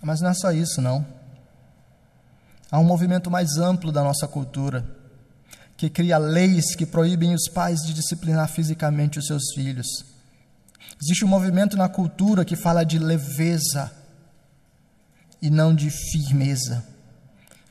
[0.02, 1.06] Mas não é só isso, não.
[2.72, 4.86] Há um movimento mais amplo da nossa cultura
[5.76, 10.06] que cria leis que proíbem os pais de disciplinar fisicamente os seus filhos.
[11.02, 13.92] Existe um movimento na cultura que fala de leveza
[15.42, 16.86] e não de firmeza,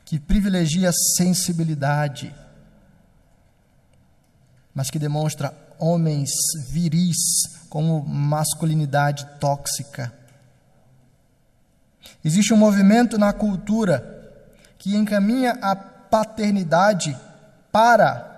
[0.03, 2.35] que privilegia a sensibilidade,
[4.73, 6.29] mas que demonstra homens
[6.69, 7.17] viris
[7.69, 10.13] como masculinidade tóxica.
[12.23, 14.19] Existe um movimento na cultura
[14.77, 17.17] que encaminha a paternidade
[17.71, 18.29] para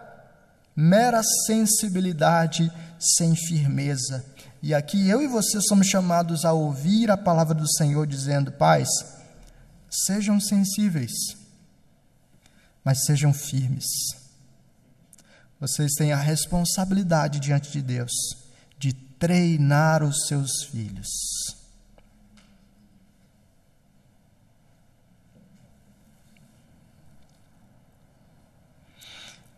[0.75, 4.23] mera sensibilidade sem firmeza.
[4.61, 8.87] E aqui eu e você somos chamados a ouvir a palavra do Senhor dizendo: Pais,
[9.95, 11.11] Sejam sensíveis,
[12.83, 13.85] mas sejam firmes.
[15.59, 18.11] Vocês têm a responsabilidade diante de Deus
[18.79, 21.09] de treinar os seus filhos.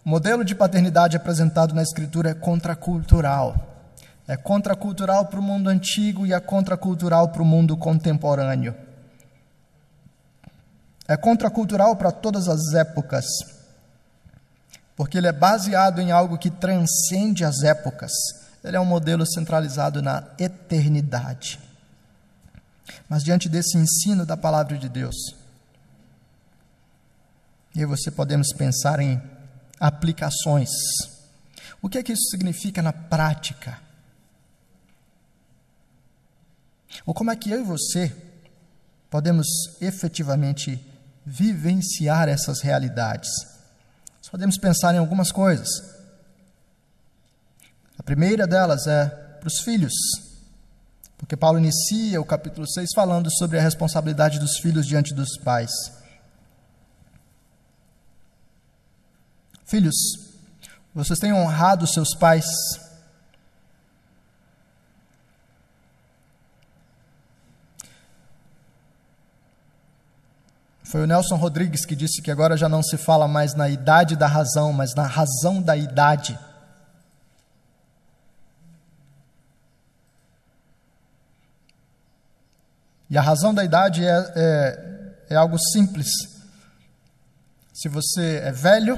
[0.04, 3.94] O modelo de paternidade apresentado na Escritura é contracultural.
[4.28, 8.85] É contracultural para o mundo antigo e é contracultural para o mundo contemporâneo.
[11.08, 13.26] É contracultural para todas as épocas,
[14.96, 18.12] porque ele é baseado em algo que transcende as épocas.
[18.64, 21.60] Ele é um modelo centralizado na eternidade.
[23.08, 25.16] Mas diante desse ensino da palavra de Deus,
[27.76, 29.22] e você podemos pensar em
[29.80, 30.70] aplicações.
[31.82, 33.80] O que é que isso significa na prática?
[37.06, 38.16] Ou como é que eu e você
[39.10, 39.48] podemos
[39.82, 40.84] efetivamente
[41.26, 43.30] vivenciar essas realidades?
[44.18, 45.68] Nós podemos pensar em algumas coisas.
[47.98, 49.94] A primeira delas é para os filhos,
[51.18, 55.72] porque Paulo inicia o capítulo 6 falando sobre a responsabilidade dos filhos diante dos pais.
[59.66, 59.96] Filhos,
[60.94, 62.46] vocês têm honrado seus pais.
[70.96, 74.16] Foi o Nelson Rodrigues que disse que agora já não se fala mais na idade
[74.16, 76.40] da razão, mas na razão da idade.
[83.10, 86.08] E a razão da idade é, é, é algo simples.
[87.74, 88.98] Se você é velho,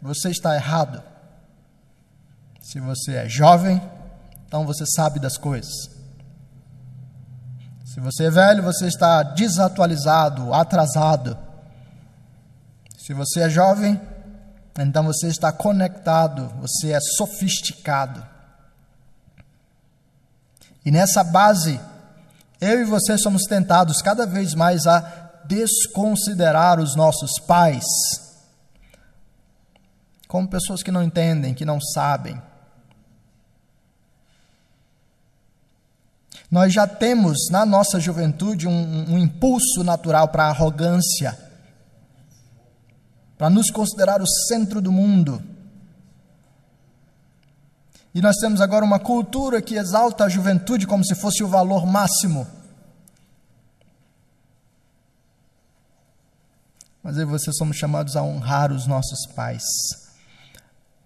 [0.00, 1.02] você está errado.
[2.60, 3.82] Se você é jovem,
[4.46, 5.93] então você sabe das coisas.
[7.94, 11.38] Se você é velho, você está desatualizado, atrasado.
[12.98, 14.00] Se você é jovem,
[14.76, 18.26] então você está conectado, você é sofisticado.
[20.84, 21.80] E nessa base,
[22.60, 27.84] eu e você somos tentados cada vez mais a desconsiderar os nossos pais
[30.26, 32.42] como pessoas que não entendem, que não sabem.
[36.54, 41.36] Nós já temos na nossa juventude um, um impulso natural para a arrogância,
[43.36, 45.42] para nos considerar o centro do mundo.
[48.14, 51.84] E nós temos agora uma cultura que exalta a juventude como se fosse o valor
[51.86, 52.46] máximo.
[57.02, 59.64] Mas eu e você somos chamados a honrar os nossos pais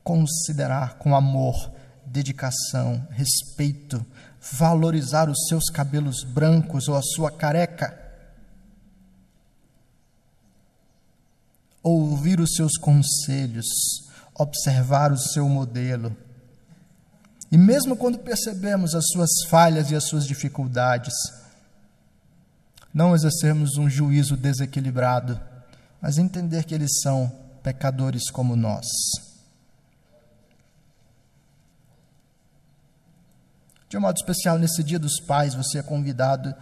[0.05, 1.73] considerar com amor,
[2.11, 4.05] dedicação, respeito,
[4.53, 7.97] valorizar os seus cabelos brancos ou a sua careca,
[11.83, 13.67] ouvir os seus conselhos,
[14.35, 16.17] observar o seu modelo.
[17.51, 21.15] E mesmo quando percebemos as suas falhas e as suas dificuldades,
[22.93, 25.41] não exercermos um juízo desequilibrado,
[26.01, 27.31] mas entender que eles são
[27.63, 28.87] pecadores como nós.
[33.89, 36.55] De um modo especial, nesse Dia dos Pais, você é convidado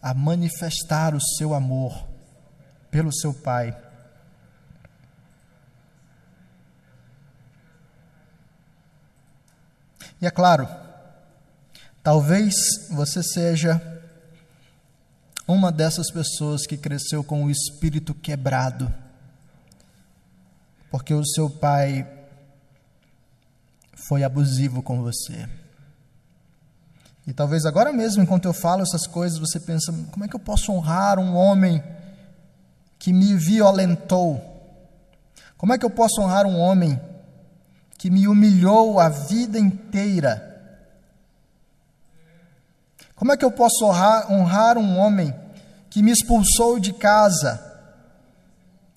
[0.00, 2.06] a manifestar o seu amor
[2.88, 3.76] pelo seu pai.
[10.20, 10.68] E é claro,
[12.02, 12.54] talvez
[12.90, 13.80] você seja
[15.46, 18.92] uma dessas pessoas que cresceu com o espírito quebrado,
[20.90, 22.06] porque o seu pai
[23.94, 25.48] foi abusivo com você.
[27.28, 30.40] E talvez agora mesmo, enquanto eu falo essas coisas, você pensa: como é que eu
[30.40, 31.84] posso honrar um homem
[32.98, 34.42] que me violentou?
[35.58, 36.98] Como é que eu posso honrar um homem
[37.98, 40.42] que me humilhou a vida inteira?
[43.14, 45.34] Como é que eu posso honrar, honrar um homem
[45.90, 47.62] que me expulsou de casa?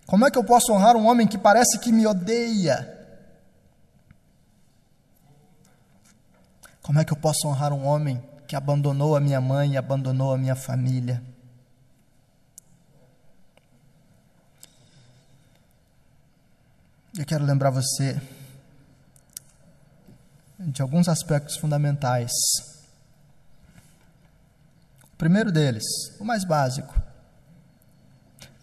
[0.05, 3.00] Como é que eu posso honrar um homem que parece que me odeia?
[6.91, 10.33] Como é que eu posso honrar um homem que abandonou a minha mãe e abandonou
[10.33, 11.23] a minha família?
[17.17, 18.21] Eu quero lembrar você
[20.59, 22.33] de alguns aspectos fundamentais.
[25.13, 25.85] O primeiro deles,
[26.19, 26.93] o mais básico,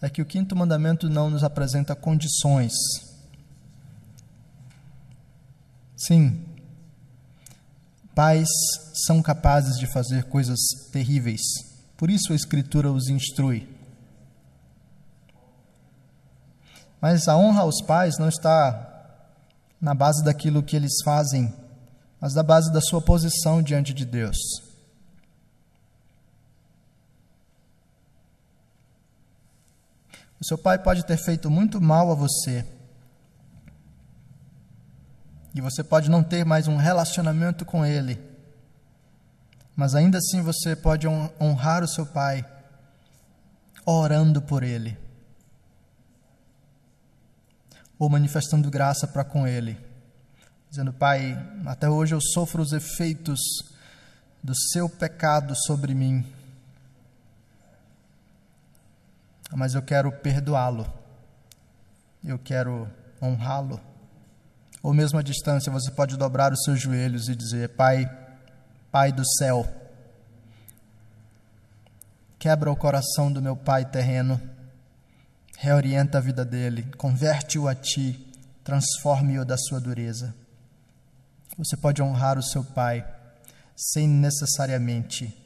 [0.03, 2.73] é que o quinto mandamento não nos apresenta condições.
[5.97, 6.45] Sim,
[8.19, 8.49] Pais
[9.05, 10.59] são capazes de fazer coisas
[10.91, 11.39] terríveis,
[11.95, 13.65] por isso a Escritura os instrui.
[16.99, 19.23] Mas a honra aos pais não está
[19.79, 21.55] na base daquilo que eles fazem,
[22.19, 24.35] mas na base da sua posição diante de Deus.
[30.41, 32.78] O seu pai pode ter feito muito mal a você.
[35.53, 38.19] E você pode não ter mais um relacionamento com ele.
[39.75, 42.45] Mas ainda assim você pode honrar o seu pai
[43.85, 44.97] orando por ele
[47.99, 49.77] ou manifestando graça para com ele,
[50.69, 53.39] dizendo: Pai, até hoje eu sofro os efeitos
[54.41, 56.25] do seu pecado sobre mim,
[59.51, 60.87] mas eu quero perdoá-lo,
[62.23, 62.89] eu quero
[63.21, 63.88] honrá-lo.
[64.81, 68.09] Ou mesmo à distância, você pode dobrar os seus joelhos e dizer: Pai,
[68.91, 69.67] Pai do céu,
[72.37, 74.39] quebra o coração do meu pai terreno
[75.59, 80.33] reorienta a vida dele, converte-o a ti, transforme-o da sua dureza.
[81.57, 83.05] Você pode honrar o seu pai
[83.75, 85.37] sem necessariamente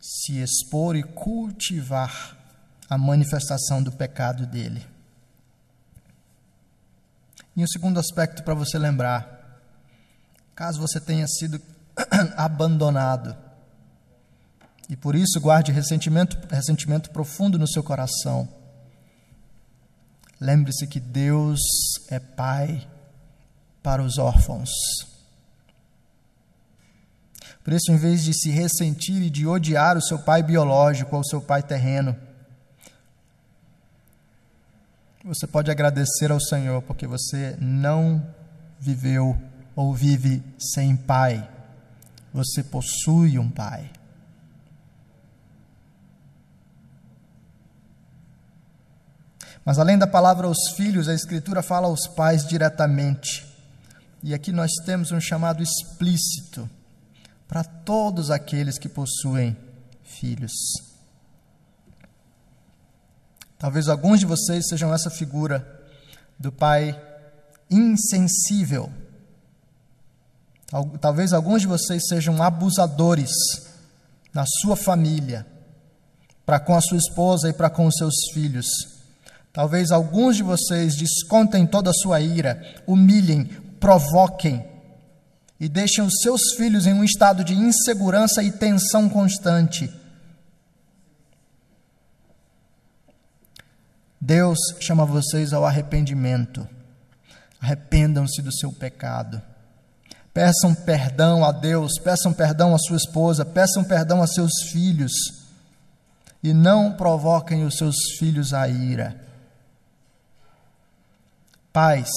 [0.00, 2.36] se expor e cultivar
[2.88, 4.86] a manifestação do pecado dele.
[7.58, 9.60] E um segundo aspecto para você lembrar:
[10.54, 11.60] caso você tenha sido
[12.38, 13.36] abandonado,
[14.88, 18.48] e por isso guarde ressentimento, ressentimento profundo no seu coração,
[20.40, 21.58] Lembre-se que Deus
[22.08, 22.86] é Pai
[23.82, 24.70] para os órfãos.
[27.64, 31.22] Por isso, em vez de se ressentir e de odiar o seu pai biológico ou
[31.22, 32.16] o seu pai terreno,
[35.28, 38.26] você pode agradecer ao Senhor porque você não
[38.80, 39.36] viveu
[39.76, 41.46] ou vive sem pai.
[42.32, 43.90] Você possui um pai.
[49.66, 53.46] Mas além da palavra aos filhos, a Escritura fala aos pais diretamente.
[54.22, 56.68] E aqui nós temos um chamado explícito
[57.46, 59.54] para todos aqueles que possuem
[60.02, 60.87] filhos.
[63.58, 65.66] Talvez alguns de vocês sejam essa figura
[66.38, 66.98] do pai
[67.70, 68.90] insensível.
[71.00, 73.30] Talvez alguns de vocês sejam abusadores
[74.32, 75.46] na sua família,
[76.44, 78.98] para com a sua esposa e para com os seus filhos
[79.58, 83.44] Talvez alguns de vocês descontem toda a sua ira, humilhem,
[83.80, 84.64] provoquem
[85.58, 89.92] e deixem os seus filhos em um estado de insegurança e tensão constante.
[94.28, 96.68] Deus chama vocês ao arrependimento.
[97.58, 99.40] Arrependam-se do seu pecado.
[100.34, 105.12] Peçam perdão a Deus, peçam perdão à sua esposa, peçam perdão a seus filhos.
[106.42, 109.18] E não provoquem os seus filhos à ira.
[111.72, 112.10] Pais,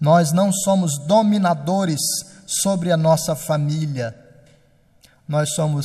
[0.00, 2.00] nós não somos dominadores
[2.46, 4.16] sobre a nossa família,
[5.28, 5.84] nós somos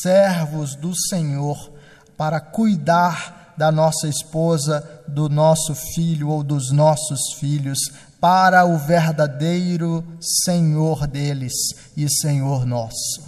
[0.00, 1.74] servos do Senhor
[2.16, 7.78] para cuidar da nossa esposa, do nosso filho ou dos nossos filhos,
[8.20, 11.52] para o verdadeiro Senhor deles
[11.96, 13.26] e Senhor nosso.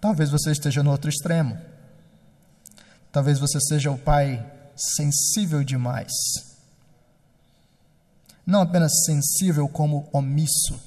[0.00, 1.58] Talvez você esteja no outro extremo.
[3.10, 4.44] Talvez você seja o pai
[4.76, 6.12] sensível demais.
[8.46, 10.85] Não apenas sensível, como omisso.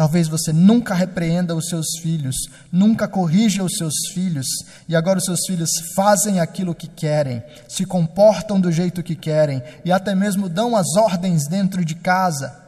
[0.00, 2.34] Talvez você nunca repreenda os seus filhos,
[2.72, 4.46] nunca corrija os seus filhos,
[4.88, 9.62] e agora os seus filhos fazem aquilo que querem, se comportam do jeito que querem
[9.84, 12.62] e até mesmo dão as ordens dentro de casa.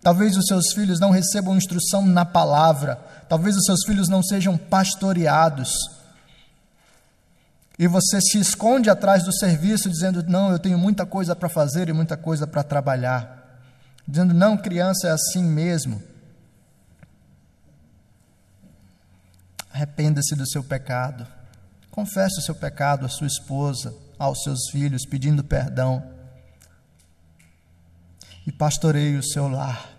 [0.00, 4.56] Talvez os seus filhos não recebam instrução na palavra, talvez os seus filhos não sejam
[4.56, 5.74] pastoreados.
[7.78, 11.90] E você se esconde atrás do serviço, dizendo: Não, eu tenho muita coisa para fazer
[11.90, 13.41] e muita coisa para trabalhar.
[14.06, 16.02] Dizendo: Não, criança é assim mesmo.
[19.72, 21.26] Arrependa-se do seu pecado.
[21.90, 26.02] Confesse o seu pecado à sua esposa, aos seus filhos, pedindo perdão.
[28.46, 29.90] E pastoreie o seu lar.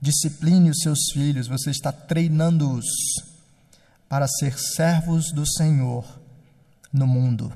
[0.00, 2.86] Discipline os seus filhos, você está treinando-os
[4.08, 6.04] para ser servos do Senhor
[6.92, 7.52] no mundo.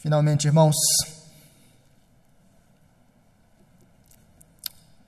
[0.00, 0.74] Finalmente, irmãos,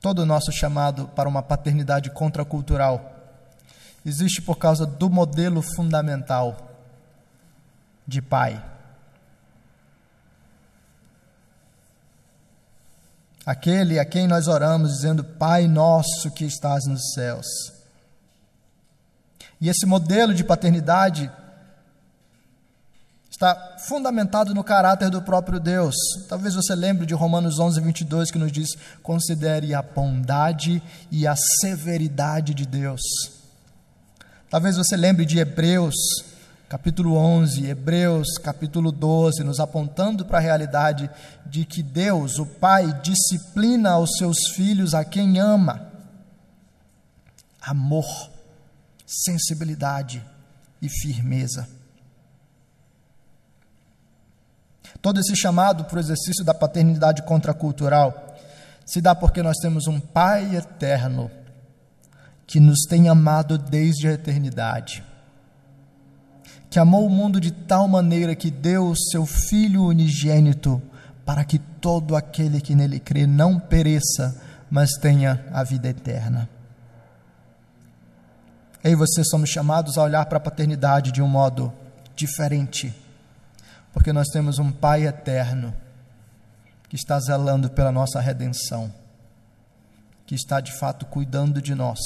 [0.00, 3.10] todo o nosso chamado para uma paternidade contracultural
[4.04, 6.70] existe por causa do modelo fundamental
[8.06, 8.62] de pai
[13.44, 17.46] aquele a quem nós oramos dizendo: Pai nosso que estás nos céus.
[19.60, 21.30] E esse modelo de paternidade
[23.42, 25.96] está fundamentado no caráter do próprio Deus.
[26.28, 28.68] Talvez você lembre de Romanos 11, 22, que nos diz:
[29.02, 30.80] considere a bondade
[31.10, 33.02] e a severidade de Deus.
[34.48, 35.96] Talvez você lembre de Hebreus,
[36.68, 41.10] capítulo 11, Hebreus, capítulo 12, nos apontando para a realidade
[41.44, 45.90] de que Deus, o Pai, disciplina aos seus filhos a quem ama.
[47.60, 48.30] Amor,
[49.04, 50.22] sensibilidade
[50.80, 51.81] e firmeza.
[55.02, 58.36] Todo esse chamado para o exercício da paternidade contracultural
[58.86, 61.28] se dá porque nós temos um Pai eterno
[62.46, 65.02] que nos tem amado desde a eternidade,
[66.70, 70.80] que amou o mundo de tal maneira que deu o seu Filho unigênito
[71.26, 74.40] para que todo aquele que nele crê não pereça,
[74.70, 76.48] mas tenha a vida eterna.
[78.84, 81.72] Eu e você somos chamados a olhar para a paternidade de um modo
[82.14, 83.01] diferente
[83.92, 85.74] porque nós temos um Pai eterno
[86.88, 88.92] que está zelando pela nossa redenção,
[90.26, 91.98] que está de fato cuidando de nós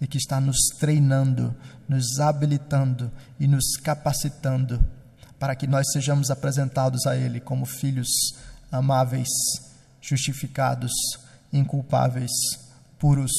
[0.00, 1.54] e que está nos treinando,
[1.88, 4.82] nos habilitando e nos capacitando
[5.38, 8.08] para que nós sejamos apresentados a Ele como filhos
[8.70, 9.28] amáveis,
[10.00, 10.92] justificados,
[11.52, 12.30] inculpáveis,
[12.98, 13.32] puros,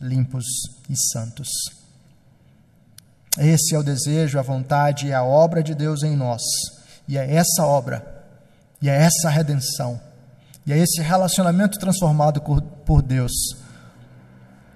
[0.00, 0.44] limpos
[0.88, 1.48] e santos.
[3.38, 6.42] Esse é o desejo, a vontade e a obra de Deus em nós
[7.10, 8.24] e é essa obra,
[8.80, 10.00] e é essa redenção,
[10.64, 13.32] e é esse relacionamento transformado por Deus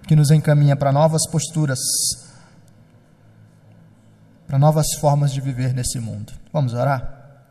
[0.08, 1.78] que nos encaminha para novas posturas,
[4.48, 6.32] para novas formas de viver nesse mundo.
[6.52, 7.44] Vamos orar?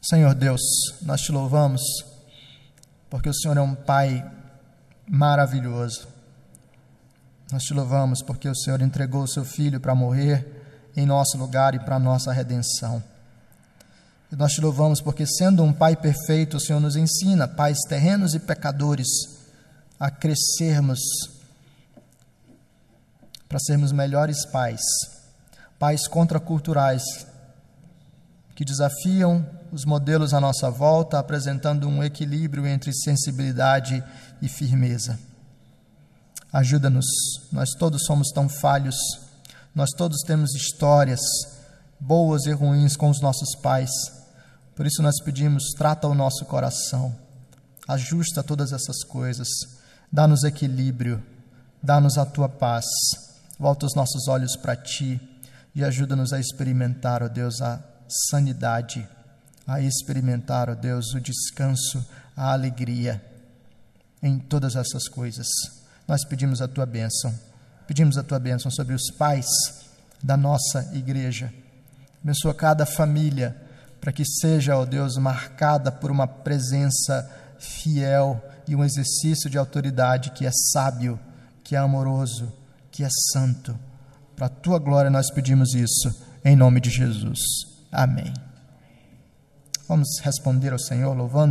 [0.00, 0.62] Senhor Deus,
[1.02, 1.82] nós te louvamos
[3.10, 4.24] porque o Senhor é um Pai
[5.06, 6.08] maravilhoso.
[7.52, 10.53] Nós te louvamos porque o Senhor entregou o seu filho para morrer
[10.96, 13.02] em nosso lugar e para nossa redenção.
[14.30, 18.34] E nós te louvamos porque, sendo um Pai perfeito, o Senhor nos ensina, pais terrenos
[18.34, 19.06] e pecadores,
[19.98, 20.98] a crescermos
[23.48, 24.80] para sermos melhores pais,
[25.78, 27.02] pais contraculturais,
[28.56, 34.02] que desafiam os modelos à nossa volta, apresentando um equilíbrio entre sensibilidade
[34.42, 35.18] e firmeza.
[36.52, 37.06] Ajuda-nos,
[37.52, 38.96] nós todos somos tão falhos
[39.74, 41.20] nós todos temos histórias
[41.98, 43.90] boas e ruins com os nossos pais.
[44.76, 47.14] Por isso nós pedimos, trata o nosso coração.
[47.88, 49.48] Ajusta todas essas coisas.
[50.12, 51.20] Dá-nos equilíbrio.
[51.82, 52.84] Dá-nos a tua paz.
[53.58, 55.20] Volta os nossos olhos para ti
[55.74, 57.82] e ajuda-nos a experimentar, ó Deus, a
[58.30, 59.08] sanidade,
[59.66, 62.04] a experimentar, ó Deus, o descanso,
[62.36, 63.22] a alegria
[64.22, 65.48] em todas essas coisas.
[66.06, 67.34] Nós pedimos a tua bênção
[67.86, 69.46] Pedimos a tua bênção sobre os pais
[70.22, 71.52] da nossa igreja.
[72.22, 73.56] Abençoa cada família,
[74.00, 80.30] para que seja, ó Deus, marcada por uma presença fiel e um exercício de autoridade
[80.30, 81.18] que é sábio,
[81.62, 82.52] que é amoroso,
[82.90, 83.78] que é santo.
[84.34, 86.14] Para a tua glória nós pedimos isso,
[86.44, 87.40] em nome de Jesus.
[87.92, 88.32] Amém.
[89.86, 91.42] Vamos responder ao Senhor louvando.